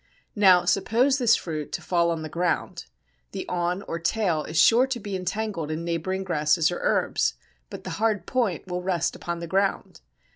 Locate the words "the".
2.23-2.27, 3.33-3.47, 7.83-7.91, 9.41-9.45